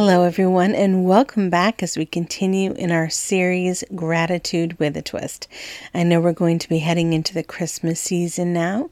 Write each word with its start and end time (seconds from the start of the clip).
Hello, 0.00 0.22
everyone, 0.22 0.76
and 0.76 1.04
welcome 1.04 1.50
back 1.50 1.82
as 1.82 1.96
we 1.96 2.06
continue 2.06 2.70
in 2.74 2.92
our 2.92 3.10
series 3.10 3.82
Gratitude 3.96 4.78
with 4.78 4.96
a 4.96 5.02
Twist. 5.02 5.48
I 5.92 6.04
know 6.04 6.20
we're 6.20 6.32
going 6.32 6.60
to 6.60 6.68
be 6.68 6.78
heading 6.78 7.12
into 7.12 7.34
the 7.34 7.42
Christmas 7.42 8.00
season 8.00 8.52
now, 8.52 8.90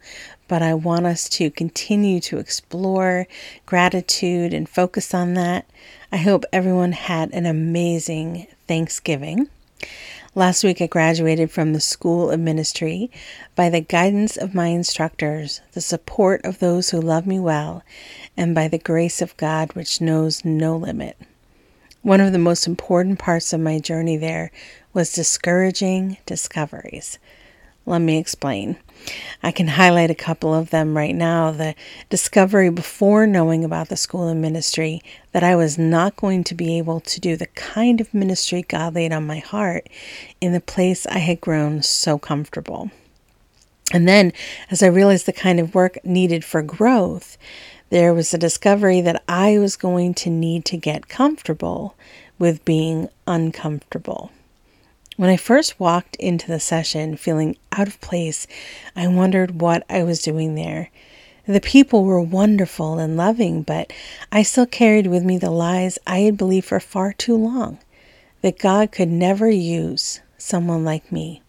but 0.49 0.63
I 0.63 0.75
want 0.75 1.07
us 1.07 1.29
to 1.29 1.49
continue 1.49 2.19
to 2.23 2.39
explore 2.39 3.29
gratitude 3.67 4.53
and 4.53 4.69
focus 4.69 5.15
on 5.15 5.35
that. 5.35 5.71
I 6.11 6.17
hope 6.17 6.43
everyone 6.53 6.91
had 6.91 7.33
an 7.33 7.47
amazing 7.47 8.49
Thanksgiving. 8.67 9.49
Last 10.37 10.65
week, 10.65 10.83
I 10.83 10.87
graduated 10.87 11.51
from 11.51 11.73
the 11.73 11.81
School 11.81 12.31
of 12.31 12.39
Ministry 12.39 13.11
by 13.55 13.71
the 13.71 13.81
guidance 13.81 14.37
of 14.37 14.55
my 14.55 14.67
instructors, 14.67 15.63
the 15.73 15.81
support 15.81 16.45
of 16.45 16.59
those 16.59 16.91
who 16.91 17.01
love 17.01 17.27
me 17.27 17.41
well, 17.41 17.83
and 18.37 18.55
by 18.55 18.69
the 18.69 18.77
grace 18.77 19.23
of 19.23 19.35
God 19.39 19.73
which 19.73 20.03
knows 20.03 20.45
no 20.45 20.77
limit. 20.77 21.17
One 22.03 22.21
of 22.21 22.33
the 22.33 22.39
most 22.39 22.67
important 22.67 23.19
parts 23.19 23.55
of 23.55 23.61
my 23.61 23.79
journey 23.79 24.19
there 24.19 24.53
was 24.93 25.15
discouraging 25.15 26.19
discoveries. 26.27 27.19
Let 27.89 28.01
me 28.01 28.19
explain. 28.19 28.77
I 29.45 29.53
can 29.53 29.69
highlight 29.69 30.11
a 30.11 30.15
couple 30.15 30.53
of 30.53 30.71
them 30.71 30.97
right 30.97 31.15
now. 31.15 31.53
The 31.53 31.77
discovery 32.11 32.69
before 32.69 33.29
knowing 33.29 33.65
about 33.65 33.89
the 33.89 33.97
school 33.97 34.29
of 34.29 34.37
ministry 34.37 35.01
that 35.31 35.45
I 35.45 35.55
was 35.55 35.79
not 35.79 36.17
going 36.17 36.43
to 36.45 36.55
be 36.55 36.79
able 36.79 36.99
to 36.99 37.21
do 37.21 37.37
the 37.37 37.47
kind 37.47 38.01
of 38.01 38.13
ministry 38.13 38.63
God 38.63 38.97
laid 38.97 39.13
on 39.13 39.25
my 39.25 39.39
heart 39.39 39.89
in 40.41 40.53
the 40.53 40.61
place 40.61 41.07
I 41.07 41.19
had 41.19 41.41
grown 41.41 41.81
so 41.81 42.19
comfortable. 42.19 42.91
And 43.93 44.09
then, 44.09 44.33
as 44.69 44.83
I 44.83 44.89
realized 44.89 45.27
the 45.27 45.33
kind 45.33 45.61
of 45.61 45.73
work 45.73 46.05
needed 46.05 46.45
for 46.45 46.63
growth, 46.63 47.39
there 47.91 48.13
was 48.13 48.35
a 48.35 48.39
discovery 48.39 49.01
that 49.01 49.23
I 49.29 49.61
was 49.61 49.77
going 49.77 50.15
to 50.15 50.31
need 50.31 50.65
to 50.65 50.77
get 50.77 51.09
comfortable 51.09 51.95
with 52.37 52.65
being 52.65 53.09
uncomfortable. 53.29 54.33
When 55.17 55.31
I 55.31 55.39
first 55.39 55.81
walked 55.81 56.17
into 56.17 56.47
the 56.47 56.61
session 56.61 57.17
feeling 57.17 57.57
out 57.73 57.89
of 57.89 58.01
place, 58.03 58.47
I 58.95 59.09
wondered 59.09 59.63
what 59.63 59.83
I 59.89 60.03
was 60.03 60.21
doing 60.21 60.57
there. 60.57 60.91
The 61.49 61.61
people 61.61 62.05
were 62.05 62.21
wonderful 62.21 62.99
and 62.99 63.17
loving, 63.17 63.63
but 63.63 63.95
I 64.31 64.43
still 64.43 64.67
carried 64.67 65.07
with 65.07 65.25
me 65.25 65.39
the 65.39 65.51
lies 65.51 65.99
I 66.07 66.19
had 66.19 66.37
believed 66.37 66.67
for 66.67 66.81
far 66.81 67.15
too 67.15 67.35
long 67.35 67.79
that 68.43 68.59
God 68.59 68.93
could 68.93 69.09
never 69.09 69.49
use 69.49 70.21
someone 70.37 70.85
like 70.85 71.11
me, 71.11 71.41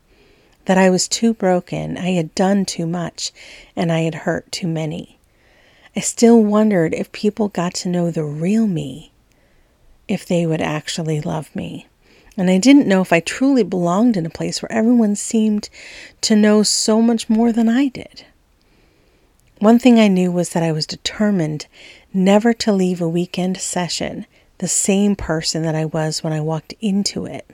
that 0.63 0.77
I 0.77 0.89
was 0.89 1.09
too 1.09 1.33
broken, 1.33 1.97
I 1.97 2.11
had 2.11 2.33
done 2.35 2.63
too 2.63 2.87
much, 2.87 3.33
and 3.75 3.91
I 3.91 4.01
had 4.01 4.15
hurt 4.15 4.49
too 4.49 4.67
many. 4.67 5.19
I 5.93 5.99
still 5.99 6.41
wondered 6.41 6.93
if 6.93 7.11
people 7.11 7.49
got 7.49 7.73
to 7.75 7.89
know 7.89 8.11
the 8.11 8.23
real 8.23 8.65
me, 8.65 9.11
if 10.07 10.25
they 10.25 10.45
would 10.45 10.61
actually 10.61 11.19
love 11.19 11.53
me. 11.53 11.87
And 12.37 12.51
I 12.51 12.59
didn't 12.59 12.87
know 12.87 13.01
if 13.01 13.11
I 13.11 13.19
truly 13.19 13.63
belonged 13.63 14.15
in 14.15 14.25
a 14.25 14.29
place 14.29 14.61
where 14.61 14.71
everyone 14.71 15.15
seemed 15.15 15.69
to 16.21 16.35
know 16.35 16.61
so 16.61 17.01
much 17.01 17.29
more 17.29 17.51
than 17.51 17.67
I 17.67 17.87
did. 17.87 18.25
One 19.59 19.79
thing 19.79 19.99
I 19.99 20.07
knew 20.07 20.31
was 20.31 20.51
that 20.51 20.61
I 20.61 20.71
was 20.71 20.85
determined 20.85 21.65
never 22.13 22.53
to 22.53 22.71
leave 22.71 23.01
a 23.01 23.09
weekend 23.09 23.57
session 23.57 24.27
the 24.59 24.67
same 24.67 25.15
person 25.15 25.63
that 25.63 25.75
I 25.75 25.85
was 25.85 26.23
when 26.23 26.33
I 26.33 26.41
walked 26.41 26.75
into 26.79 27.25
it. 27.25 27.49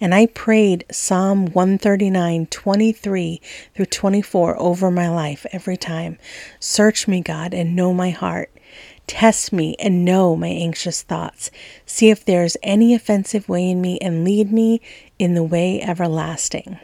And 0.00 0.14
I 0.14 0.26
prayed 0.26 0.84
Psalm 0.90 1.46
139, 1.46 2.46
23 2.46 3.40
through 3.74 3.86
24 3.86 4.60
over 4.60 4.90
my 4.90 5.08
life 5.08 5.46
every 5.52 5.76
time. 5.76 6.18
Search 6.60 7.08
me, 7.08 7.20
God, 7.22 7.54
and 7.54 7.76
know 7.76 7.94
my 7.94 8.10
heart. 8.10 8.50
Test 9.06 9.52
me 9.52 9.76
and 9.78 10.04
know 10.04 10.36
my 10.36 10.48
anxious 10.48 11.02
thoughts. 11.02 11.50
See 11.86 12.10
if 12.10 12.24
there 12.24 12.44
is 12.44 12.58
any 12.62 12.94
offensive 12.94 13.48
way 13.48 13.70
in 13.70 13.80
me 13.80 13.98
and 14.00 14.24
lead 14.24 14.52
me 14.52 14.80
in 15.18 15.34
the 15.34 15.42
way 15.42 15.82
everlasting. 15.82 16.78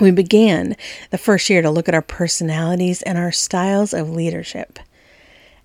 We 0.00 0.10
began 0.10 0.76
the 1.10 1.18
first 1.18 1.50
year 1.50 1.62
to 1.62 1.70
look 1.70 1.88
at 1.88 1.94
our 1.94 2.02
personalities 2.02 3.02
and 3.02 3.18
our 3.18 3.32
styles 3.32 3.92
of 3.92 4.10
leadership. 4.10 4.78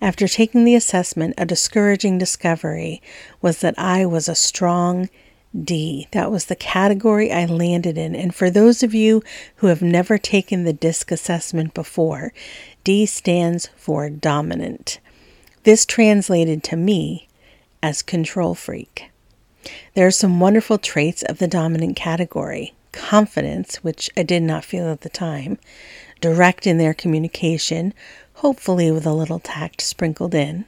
After 0.01 0.27
taking 0.27 0.65
the 0.65 0.75
assessment, 0.75 1.35
a 1.37 1.45
discouraging 1.45 2.17
discovery 2.17 3.01
was 3.41 3.59
that 3.59 3.75
I 3.77 4.05
was 4.05 4.27
a 4.27 4.35
strong 4.35 5.09
D. 5.57 6.07
That 6.11 6.31
was 6.31 6.45
the 6.45 6.55
category 6.55 7.31
I 7.31 7.45
landed 7.45 7.97
in. 7.97 8.15
And 8.15 8.35
for 8.35 8.49
those 8.49 8.83
of 8.83 8.93
you 8.93 9.23
who 9.57 9.67
have 9.67 9.81
never 9.81 10.17
taken 10.17 10.63
the 10.63 10.73
DISC 10.73 11.11
assessment 11.11 11.73
before, 11.73 12.33
D 12.83 13.05
stands 13.05 13.69
for 13.77 14.09
dominant. 14.09 14.99
This 15.65 15.83
translated 15.83 16.63
to 16.65 16.75
me 16.75 17.27
as 17.81 18.03
control 18.03 18.53
freak. 18.53 19.09
There 19.95 20.05
are 20.05 20.11
some 20.11 20.39
wonderful 20.39 20.77
traits 20.77 21.23
of 21.23 21.39
the 21.39 21.47
dominant 21.47 21.95
category 21.95 22.75
confidence, 22.91 23.77
which 23.77 24.11
I 24.15 24.21
did 24.21 24.43
not 24.43 24.63
feel 24.63 24.87
at 24.87 25.01
the 25.01 25.09
time, 25.09 25.57
direct 26.21 26.67
in 26.67 26.77
their 26.77 26.93
communication, 26.93 27.95
hopefully 28.35 28.91
with 28.91 29.07
a 29.07 29.13
little 29.13 29.39
tact 29.39 29.81
sprinkled 29.81 30.35
in. 30.35 30.65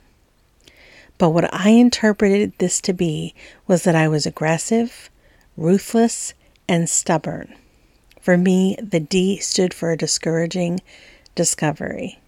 But 1.19 1.29
what 1.29 1.53
I 1.53 1.69
interpreted 1.69 2.53
this 2.57 2.81
to 2.81 2.91
be 2.91 3.35
was 3.67 3.83
that 3.83 3.95
I 3.95 4.07
was 4.07 4.25
aggressive, 4.25 5.11
ruthless, 5.55 6.33
and 6.67 6.89
stubborn. 6.89 7.53
For 8.19 8.35
me, 8.35 8.75
the 8.81 8.99
D 8.99 9.37
stood 9.37 9.75
for 9.75 9.91
a 9.91 9.97
discouraging 9.97 10.79
discovery. 11.35 12.19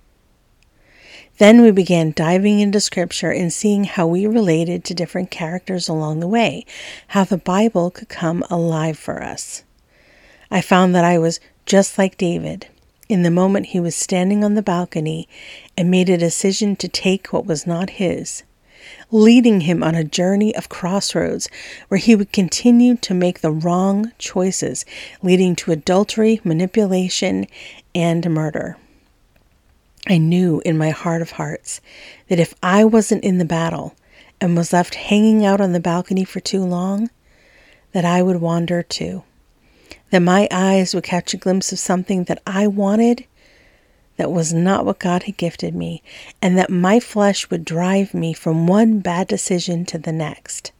Then 1.39 1.61
we 1.61 1.71
began 1.71 2.11
diving 2.13 2.59
into 2.59 2.81
scripture 2.81 3.31
and 3.31 3.51
seeing 3.51 3.85
how 3.85 4.05
we 4.05 4.27
related 4.27 4.83
to 4.83 4.93
different 4.93 5.31
characters 5.31 5.87
along 5.87 6.19
the 6.19 6.27
way, 6.27 6.65
how 7.07 7.23
the 7.23 7.37
Bible 7.37 7.91
could 7.91 8.09
come 8.09 8.43
alive 8.49 8.99
for 8.99 9.23
us. 9.23 9.63
I 10.51 10.59
found 10.59 10.93
that 10.95 11.05
I 11.05 11.17
was 11.17 11.39
just 11.65 11.97
like 11.97 12.17
David 12.17 12.67
in 13.07 13.23
the 13.23 13.31
moment 13.31 13.67
he 13.67 13.79
was 13.79 13.95
standing 13.95 14.43
on 14.43 14.55
the 14.55 14.61
balcony 14.61 15.29
and 15.77 15.89
made 15.89 16.09
a 16.09 16.17
decision 16.17 16.75
to 16.75 16.89
take 16.89 17.31
what 17.31 17.45
was 17.45 17.65
not 17.65 17.91
his, 17.91 18.43
leading 19.09 19.61
him 19.61 19.81
on 19.81 19.95
a 19.95 20.03
journey 20.03 20.53
of 20.57 20.67
crossroads 20.67 21.47
where 21.87 21.99
he 21.99 22.17
would 22.17 22.33
continue 22.33 22.97
to 22.97 23.13
make 23.13 23.39
the 23.39 23.51
wrong 23.51 24.11
choices, 24.17 24.83
leading 25.23 25.55
to 25.55 25.71
adultery, 25.71 26.41
manipulation, 26.43 27.47
and 27.95 28.29
murder. 28.29 28.75
I 30.09 30.17
knew 30.17 30.59
in 30.65 30.75
my 30.75 30.89
heart 30.89 31.21
of 31.21 31.31
hearts 31.31 31.81
that 32.27 32.39
if 32.39 32.55
I 32.63 32.83
wasn't 32.83 33.23
in 33.23 33.37
the 33.37 33.45
battle 33.45 33.95
and 34.41 34.57
was 34.57 34.73
left 34.73 34.95
hanging 34.95 35.45
out 35.45 35.61
on 35.61 35.71
the 35.71 35.79
balcony 35.79 36.23
for 36.23 36.39
too 36.39 36.63
long, 36.63 37.11
that 37.91 38.05
I 38.05 38.23
would 38.23 38.41
wander 38.41 38.81
too. 38.81 39.23
That 40.09 40.23
my 40.23 40.47
eyes 40.49 40.95
would 40.95 41.03
catch 41.03 41.35
a 41.35 41.37
glimpse 41.37 41.71
of 41.71 41.77
something 41.77 42.23
that 42.23 42.41
I 42.47 42.65
wanted 42.65 43.25
that 44.17 44.31
was 44.31 44.51
not 44.51 44.83
what 44.83 44.99
God 44.99 45.23
had 45.23 45.37
gifted 45.37 45.75
me, 45.75 46.01
and 46.41 46.57
that 46.57 46.69
my 46.69 46.99
flesh 46.99 47.49
would 47.49 47.63
drive 47.63 48.13
me 48.13 48.33
from 48.33 48.67
one 48.67 48.99
bad 48.99 49.27
decision 49.27 49.85
to 49.85 49.97
the 49.97 50.11
next. 50.11 50.71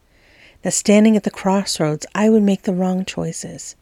That 0.61 0.73
standing 0.73 1.15
at 1.15 1.23
the 1.23 1.31
crossroads, 1.31 2.05
I 2.13 2.29
would 2.29 2.43
make 2.43 2.63
the 2.63 2.73
wrong 2.73 3.05
choices 3.05 3.75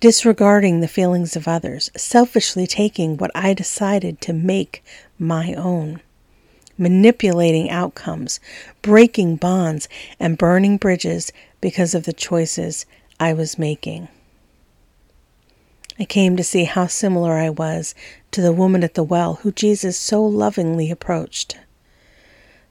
disregarding 0.00 0.80
the 0.80 0.88
feelings 0.88 1.36
of 1.36 1.46
others, 1.46 1.90
selfishly 1.94 2.66
taking 2.66 3.18
what 3.18 3.30
I 3.34 3.52
decided 3.52 4.20
to 4.22 4.32
make 4.32 4.82
my 5.18 5.52
own, 5.54 6.00
manipulating 6.78 7.70
outcomes, 7.70 8.40
breaking 8.80 9.36
bonds, 9.36 9.88
and 10.18 10.38
burning 10.38 10.78
bridges 10.78 11.30
because 11.60 11.94
of 11.94 12.04
the 12.04 12.14
choices 12.14 12.86
I 13.20 13.34
was 13.34 13.58
making. 13.58 14.08
I 15.98 16.06
came 16.06 16.34
to 16.38 16.44
see 16.44 16.64
how 16.64 16.86
similar 16.86 17.34
I 17.34 17.50
was 17.50 17.94
to 18.30 18.40
the 18.40 18.54
woman 18.54 18.82
at 18.82 18.94
the 18.94 19.04
well 19.04 19.34
who 19.34 19.52
Jesus 19.52 19.98
so 19.98 20.24
lovingly 20.24 20.90
approached. 20.90 21.58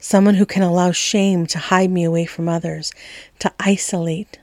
Someone 0.00 0.36
who 0.36 0.46
can 0.46 0.62
allow 0.62 0.92
shame 0.92 1.46
to 1.46 1.58
hide 1.58 1.90
me 1.90 2.04
away 2.04 2.24
from 2.24 2.48
others, 2.48 2.92
to 3.38 3.52
isolate, 3.60 4.38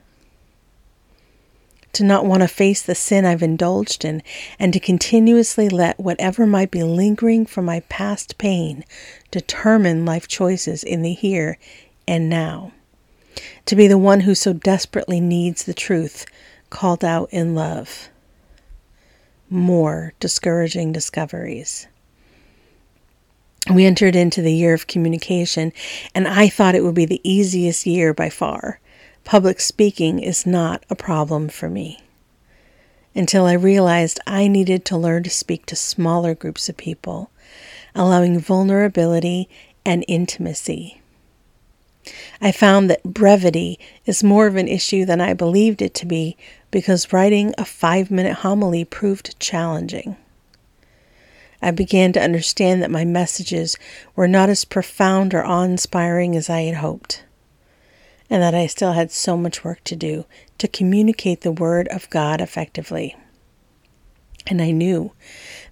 to 1.92 2.04
not 2.04 2.24
want 2.24 2.42
to 2.42 2.48
face 2.48 2.80
the 2.80 2.94
sin 2.94 3.24
I've 3.24 3.42
indulged 3.42 4.04
in, 4.04 4.22
and 4.60 4.72
to 4.72 4.78
continuously 4.78 5.68
let 5.68 5.98
whatever 5.98 6.46
might 6.46 6.70
be 6.70 6.84
lingering 6.84 7.44
from 7.44 7.64
my 7.64 7.80
past 7.88 8.38
pain 8.38 8.84
determine 9.32 10.04
life 10.04 10.28
choices 10.28 10.84
in 10.84 11.02
the 11.02 11.12
here 11.12 11.58
and 12.06 12.28
now. 12.28 12.72
To 13.66 13.74
be 13.74 13.88
the 13.88 13.98
one 13.98 14.20
who 14.20 14.36
so 14.36 14.52
desperately 14.52 15.20
needs 15.20 15.64
the 15.64 15.74
truth 15.74 16.24
called 16.70 17.04
out 17.04 17.28
in 17.32 17.56
love. 17.56 18.08
More 19.50 20.12
discouraging 20.20 20.92
discoveries. 20.92 21.88
We 23.70 23.84
entered 23.84 24.16
into 24.16 24.40
the 24.40 24.52
year 24.52 24.72
of 24.72 24.86
communication, 24.86 25.72
and 26.14 26.26
I 26.26 26.48
thought 26.48 26.74
it 26.74 26.84
would 26.84 26.94
be 26.94 27.04
the 27.04 27.20
easiest 27.22 27.86
year 27.86 28.14
by 28.14 28.30
far. 28.30 28.80
Public 29.24 29.60
speaking 29.60 30.20
is 30.20 30.46
not 30.46 30.84
a 30.88 30.96
problem 30.96 31.48
for 31.48 31.68
me. 31.68 32.00
Until 33.14 33.44
I 33.44 33.52
realized 33.52 34.20
I 34.26 34.48
needed 34.48 34.84
to 34.86 34.96
learn 34.96 35.22
to 35.24 35.30
speak 35.30 35.66
to 35.66 35.76
smaller 35.76 36.34
groups 36.34 36.68
of 36.68 36.78
people, 36.78 37.30
allowing 37.94 38.38
vulnerability 38.38 39.48
and 39.84 40.04
intimacy. 40.08 41.02
I 42.40 42.52
found 42.52 42.88
that 42.88 43.02
brevity 43.02 43.78
is 44.06 44.24
more 44.24 44.46
of 44.46 44.56
an 44.56 44.68
issue 44.68 45.04
than 45.04 45.20
I 45.20 45.34
believed 45.34 45.82
it 45.82 45.92
to 45.94 46.06
be 46.06 46.36
because 46.70 47.12
writing 47.12 47.52
a 47.58 47.64
five 47.64 48.10
minute 48.10 48.34
homily 48.34 48.84
proved 48.84 49.38
challenging. 49.40 50.16
I 51.60 51.70
began 51.72 52.12
to 52.12 52.22
understand 52.22 52.82
that 52.82 52.90
my 52.90 53.04
messages 53.04 53.76
were 54.14 54.28
not 54.28 54.48
as 54.48 54.64
profound 54.64 55.34
or 55.34 55.44
awe 55.44 55.62
inspiring 55.62 56.36
as 56.36 56.48
I 56.48 56.62
had 56.62 56.76
hoped, 56.76 57.24
and 58.30 58.42
that 58.42 58.54
I 58.54 58.66
still 58.66 58.92
had 58.92 59.10
so 59.10 59.36
much 59.36 59.64
work 59.64 59.82
to 59.84 59.96
do 59.96 60.24
to 60.58 60.68
communicate 60.68 61.40
the 61.40 61.52
Word 61.52 61.88
of 61.88 62.08
God 62.10 62.40
effectively. 62.40 63.16
And 64.46 64.62
I 64.62 64.70
knew 64.70 65.12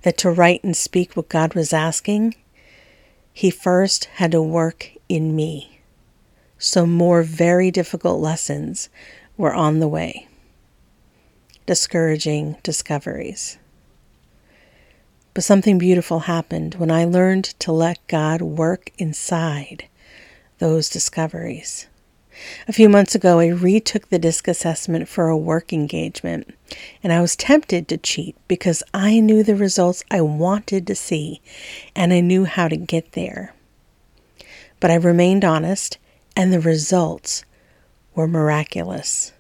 that 0.02 0.18
to 0.18 0.30
write 0.30 0.62
and 0.64 0.76
speak 0.76 1.16
what 1.16 1.28
God 1.28 1.54
was 1.54 1.72
asking, 1.72 2.34
He 3.32 3.50
first 3.50 4.06
had 4.16 4.32
to 4.32 4.42
work 4.42 4.90
in 5.08 5.34
me. 5.36 5.80
So, 6.58 6.86
more 6.86 7.22
very 7.22 7.70
difficult 7.70 8.20
lessons 8.20 8.88
were 9.36 9.54
on 9.54 9.78
the 9.78 9.88
way. 9.88 10.26
Discouraging 11.66 12.56
discoveries. 12.62 13.58
But 15.36 15.44
something 15.44 15.76
beautiful 15.76 16.20
happened 16.20 16.76
when 16.76 16.90
I 16.90 17.04
learned 17.04 17.44
to 17.58 17.70
let 17.70 17.98
God 18.06 18.40
work 18.40 18.90
inside 18.96 19.86
those 20.60 20.88
discoveries. 20.88 21.88
A 22.66 22.72
few 22.72 22.88
months 22.88 23.14
ago, 23.14 23.38
I 23.38 23.48
retook 23.48 24.08
the 24.08 24.18
DISC 24.18 24.48
assessment 24.48 25.10
for 25.10 25.28
a 25.28 25.36
work 25.36 25.74
engagement, 25.74 26.54
and 27.02 27.12
I 27.12 27.20
was 27.20 27.36
tempted 27.36 27.86
to 27.88 27.98
cheat 27.98 28.34
because 28.48 28.82
I 28.94 29.20
knew 29.20 29.42
the 29.42 29.56
results 29.56 30.02
I 30.10 30.22
wanted 30.22 30.86
to 30.86 30.94
see 30.94 31.42
and 31.94 32.14
I 32.14 32.20
knew 32.20 32.46
how 32.46 32.68
to 32.68 32.76
get 32.78 33.12
there. 33.12 33.54
But 34.80 34.90
I 34.90 34.94
remained 34.94 35.44
honest, 35.44 35.98
and 36.34 36.50
the 36.50 36.60
results 36.60 37.44
were 38.14 38.26
miraculous. 38.26 39.34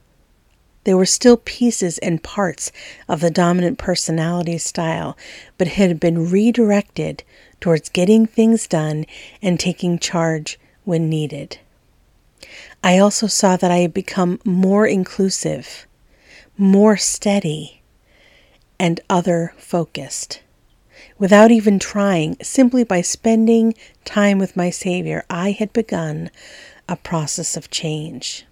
There 0.86 0.96
were 0.96 1.04
still 1.04 1.38
pieces 1.38 1.98
and 1.98 2.22
parts 2.22 2.70
of 3.08 3.20
the 3.20 3.28
dominant 3.28 3.76
personality 3.76 4.56
style, 4.58 5.16
but 5.58 5.66
had 5.66 5.98
been 5.98 6.30
redirected 6.30 7.24
towards 7.60 7.88
getting 7.88 8.24
things 8.24 8.68
done 8.68 9.04
and 9.42 9.58
taking 9.58 9.98
charge 9.98 10.60
when 10.84 11.08
needed. 11.08 11.58
I 12.84 12.98
also 12.98 13.26
saw 13.26 13.56
that 13.56 13.72
I 13.72 13.78
had 13.78 13.92
become 13.92 14.38
more 14.44 14.86
inclusive, 14.86 15.88
more 16.56 16.96
steady, 16.96 17.82
and 18.78 19.00
other 19.10 19.54
focused. 19.56 20.40
Without 21.18 21.50
even 21.50 21.80
trying, 21.80 22.36
simply 22.40 22.84
by 22.84 23.00
spending 23.00 23.74
time 24.04 24.38
with 24.38 24.56
my 24.56 24.70
Savior, 24.70 25.24
I 25.28 25.50
had 25.50 25.72
begun 25.72 26.30
a 26.88 26.94
process 26.94 27.56
of 27.56 27.70
change 27.70 28.46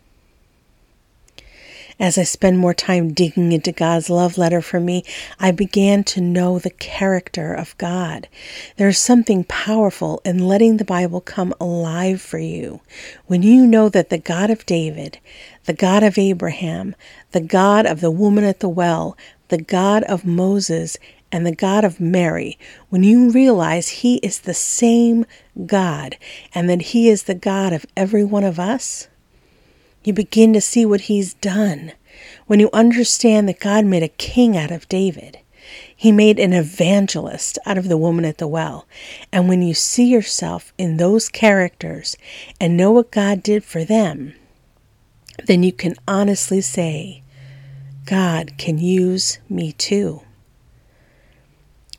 as 1.98 2.18
I 2.18 2.24
spend 2.24 2.58
more 2.58 2.74
time 2.74 3.12
digging 3.12 3.52
into 3.52 3.72
God's 3.72 4.10
love 4.10 4.36
letter 4.36 4.60
for 4.60 4.80
me, 4.80 5.04
I 5.38 5.50
began 5.50 6.04
to 6.04 6.20
know 6.20 6.58
the 6.58 6.70
character 6.70 7.54
of 7.54 7.76
God. 7.78 8.28
There's 8.76 8.98
something 8.98 9.44
powerful 9.44 10.20
in 10.24 10.46
letting 10.46 10.76
the 10.76 10.84
Bible 10.84 11.20
come 11.20 11.54
alive 11.60 12.20
for 12.20 12.38
you 12.38 12.80
when 13.26 13.42
you 13.42 13.66
know 13.66 13.88
that 13.88 14.10
the 14.10 14.18
God 14.18 14.50
of 14.50 14.66
David, 14.66 15.18
the 15.64 15.72
God 15.72 16.02
of 16.02 16.18
Abraham, 16.18 16.94
the 17.32 17.40
God 17.40 17.86
of 17.86 18.00
the 18.00 18.10
woman 18.10 18.44
at 18.44 18.60
the 18.60 18.68
well, 18.68 19.16
the 19.48 19.62
God 19.62 20.02
of 20.04 20.24
Moses, 20.24 20.96
and 21.30 21.44
the 21.44 21.54
God 21.54 21.84
of 21.84 21.98
Mary, 21.98 22.56
when 22.90 23.02
you 23.02 23.28
realize 23.30 23.88
He 23.88 24.18
is 24.18 24.40
the 24.40 24.54
same 24.54 25.26
God 25.66 26.16
and 26.54 26.70
that 26.70 26.82
He 26.82 27.08
is 27.08 27.24
the 27.24 27.34
God 27.34 27.72
of 27.72 27.84
every 27.96 28.22
one 28.22 28.44
of 28.44 28.60
us 28.60 29.08
you 30.04 30.12
begin 30.12 30.52
to 30.52 30.60
see 30.60 30.86
what 30.86 31.02
he's 31.02 31.34
done. 31.34 31.92
When 32.46 32.60
you 32.60 32.70
understand 32.72 33.48
that 33.48 33.60
God 33.60 33.84
made 33.84 34.02
a 34.02 34.08
king 34.08 34.56
out 34.56 34.70
of 34.70 34.88
David, 34.88 35.38
he 35.96 36.12
made 36.12 36.38
an 36.38 36.52
evangelist 36.52 37.58
out 37.64 37.78
of 37.78 37.88
the 37.88 37.96
woman 37.96 38.24
at 38.24 38.38
the 38.38 38.46
well. 38.46 38.86
And 39.32 39.48
when 39.48 39.62
you 39.62 39.74
see 39.74 40.06
yourself 40.06 40.72
in 40.76 40.96
those 40.98 41.28
characters 41.28 42.16
and 42.60 42.76
know 42.76 42.92
what 42.92 43.10
God 43.10 43.42
did 43.42 43.64
for 43.64 43.84
them, 43.84 44.34
then 45.46 45.62
you 45.62 45.72
can 45.72 45.94
honestly 46.06 46.60
say, 46.60 47.22
God 48.04 48.52
can 48.58 48.78
use 48.78 49.38
me 49.48 49.72
too. 49.72 50.20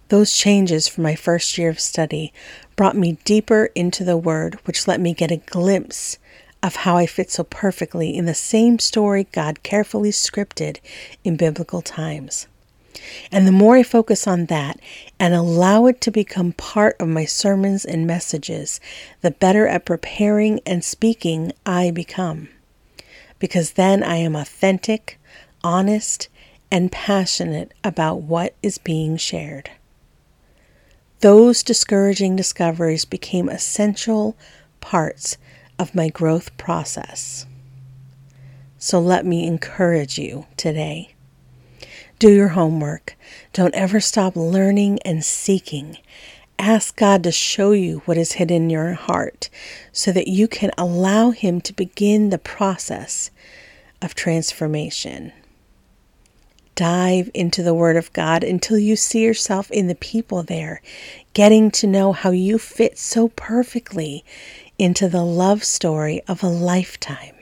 Those 0.09 0.37
changes 0.37 0.87
from 0.87 1.03
my 1.03 1.15
first 1.15 1.57
year 1.57 1.69
of 1.69 1.79
study 1.79 2.31
brought 2.75 2.95
me 2.95 3.17
deeper 3.25 3.71
into 3.73 4.03
the 4.03 4.17
Word, 4.17 4.59
which 4.65 4.87
let 4.87 5.01
me 5.01 5.15
get 5.15 5.31
a 5.31 5.37
glimpse 5.37 6.19
of 6.65 6.77
how 6.77 6.97
I 6.97 7.05
fit 7.05 7.29
so 7.29 7.43
perfectly 7.43 8.17
in 8.17 8.25
the 8.25 8.33
same 8.33 8.79
story 8.79 9.27
God 9.31 9.61
carefully 9.61 10.09
scripted 10.09 10.79
in 11.23 11.37
biblical 11.37 11.83
times. 11.83 12.47
And 13.31 13.45
the 13.45 13.51
more 13.51 13.75
I 13.75 13.83
focus 13.83 14.25
on 14.25 14.45
that 14.45 14.79
and 15.19 15.35
allow 15.35 15.85
it 15.85 16.01
to 16.01 16.11
become 16.11 16.53
part 16.53 16.95
of 16.99 17.07
my 17.07 17.23
sermons 17.23 17.85
and 17.85 18.07
messages, 18.07 18.79
the 19.21 19.29
better 19.29 19.67
at 19.67 19.85
preparing 19.85 20.59
and 20.65 20.83
speaking 20.83 21.51
I 21.67 21.91
become. 21.91 22.49
Because 23.37 23.73
then 23.73 24.01
I 24.01 24.15
am 24.15 24.35
authentic, 24.35 25.19
honest, 25.63 26.29
and 26.71 26.91
passionate 26.91 27.73
about 27.83 28.21
what 28.21 28.55
is 28.63 28.79
being 28.79 29.17
shared. 29.17 29.69
Those 31.19 31.61
discouraging 31.61 32.35
discoveries 32.35 33.05
became 33.05 33.49
essential 33.49 34.35
parts 34.81 35.37
of 35.77 35.95
my 35.95 36.09
growth 36.09 36.55
process. 36.57 37.45
So 38.77 38.99
let 38.99 39.25
me 39.25 39.47
encourage 39.47 40.17
you 40.17 40.45
today. 40.57 41.15
Do 42.19 42.31
your 42.31 42.49
homework. 42.49 43.17
Don't 43.51 43.75
ever 43.75 43.99
stop 43.99 44.35
learning 44.35 44.99
and 45.03 45.23
seeking. 45.23 45.97
Ask 46.57 46.95
God 46.95 47.23
to 47.23 47.31
show 47.31 47.71
you 47.71 48.01
what 48.05 48.17
is 48.17 48.33
hidden 48.33 48.63
in 48.63 48.69
your 48.69 48.93
heart 48.93 49.49
so 49.91 50.11
that 50.13 50.27
you 50.27 50.47
can 50.47 50.71
allow 50.77 51.31
Him 51.31 51.59
to 51.61 51.73
begin 51.73 52.29
the 52.29 52.37
process 52.37 53.31
of 54.01 54.15
transformation. 54.15 55.33
Dive 56.75 57.29
into 57.33 57.63
the 57.63 57.73
Word 57.73 57.97
of 57.97 58.11
God 58.13 58.43
until 58.43 58.77
you 58.77 58.95
see 58.95 59.23
yourself 59.23 59.69
in 59.71 59.87
the 59.87 59.95
people 59.95 60.43
there, 60.43 60.81
getting 61.33 61.71
to 61.71 61.87
know 61.87 62.13
how 62.13 62.31
you 62.31 62.57
fit 62.57 62.97
so 62.97 63.29
perfectly 63.29 64.23
into 64.77 65.07
the 65.07 65.23
love 65.23 65.63
story 65.63 66.21
of 66.27 66.43
a 66.43 66.47
lifetime. 66.47 67.35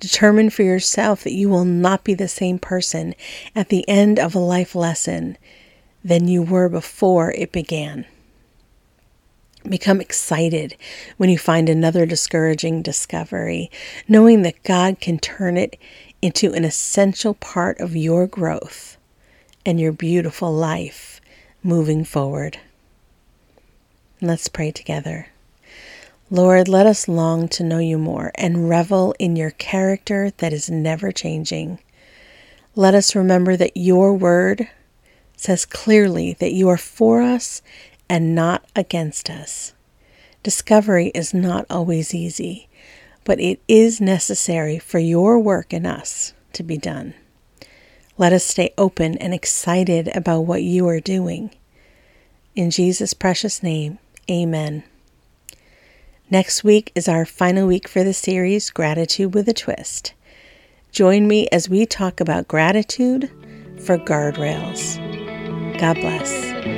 Determine 0.00 0.50
for 0.50 0.62
yourself 0.62 1.24
that 1.24 1.32
you 1.32 1.48
will 1.48 1.64
not 1.64 2.04
be 2.04 2.14
the 2.14 2.28
same 2.28 2.58
person 2.58 3.14
at 3.54 3.68
the 3.68 3.88
end 3.88 4.18
of 4.18 4.34
a 4.34 4.38
life 4.38 4.74
lesson 4.74 5.38
than 6.04 6.28
you 6.28 6.42
were 6.42 6.68
before 6.68 7.32
it 7.32 7.52
began. 7.52 8.04
Become 9.66 10.02
excited 10.02 10.76
when 11.16 11.30
you 11.30 11.38
find 11.38 11.70
another 11.70 12.04
discouraging 12.04 12.82
discovery, 12.82 13.70
knowing 14.06 14.42
that 14.42 14.62
God 14.62 15.00
can 15.00 15.18
turn 15.18 15.56
it 15.56 15.78
into 16.20 16.52
an 16.52 16.64
essential 16.64 17.32
part 17.34 17.80
of 17.80 17.96
your 17.96 18.26
growth 18.26 18.98
and 19.64 19.80
your 19.80 19.92
beautiful 19.92 20.52
life 20.52 21.20
moving 21.62 22.04
forward. 22.04 22.58
Let's 24.20 24.48
pray 24.48 24.70
together. 24.70 25.28
Lord, 26.34 26.66
let 26.66 26.84
us 26.84 27.06
long 27.06 27.46
to 27.50 27.62
know 27.62 27.78
you 27.78 27.96
more 27.96 28.32
and 28.34 28.68
revel 28.68 29.14
in 29.20 29.36
your 29.36 29.52
character 29.52 30.32
that 30.38 30.52
is 30.52 30.68
never 30.68 31.12
changing. 31.12 31.78
Let 32.74 32.92
us 32.92 33.14
remember 33.14 33.56
that 33.56 33.76
your 33.76 34.12
word 34.12 34.68
says 35.36 35.64
clearly 35.64 36.32
that 36.40 36.52
you 36.52 36.68
are 36.70 36.76
for 36.76 37.22
us 37.22 37.62
and 38.08 38.34
not 38.34 38.64
against 38.74 39.30
us. 39.30 39.74
Discovery 40.42 41.12
is 41.14 41.32
not 41.32 41.66
always 41.70 42.12
easy, 42.12 42.68
but 43.22 43.38
it 43.38 43.60
is 43.68 44.00
necessary 44.00 44.80
for 44.80 44.98
your 44.98 45.38
work 45.38 45.72
in 45.72 45.86
us 45.86 46.32
to 46.54 46.64
be 46.64 46.76
done. 46.76 47.14
Let 48.18 48.32
us 48.32 48.42
stay 48.42 48.74
open 48.76 49.16
and 49.18 49.32
excited 49.32 50.08
about 50.16 50.40
what 50.40 50.64
you 50.64 50.88
are 50.88 50.98
doing. 50.98 51.54
In 52.56 52.72
Jesus' 52.72 53.14
precious 53.14 53.62
name, 53.62 54.00
amen. 54.28 54.82
Next 56.30 56.64
week 56.64 56.90
is 56.94 57.06
our 57.06 57.26
final 57.26 57.66
week 57.66 57.86
for 57.86 58.02
the 58.02 58.14
series, 58.14 58.70
Gratitude 58.70 59.34
with 59.34 59.46
a 59.46 59.52
Twist. 59.52 60.14
Join 60.90 61.28
me 61.28 61.48
as 61.52 61.68
we 61.68 61.84
talk 61.84 62.18
about 62.18 62.48
gratitude 62.48 63.30
for 63.84 63.98
guardrails. 63.98 64.98
God 65.78 65.96
bless. 65.96 66.73